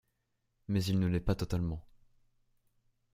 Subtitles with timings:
[0.67, 1.85] Mais il ne l'est pas totalement.